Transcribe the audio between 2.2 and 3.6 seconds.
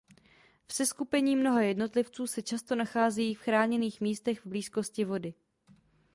se často nacházejí v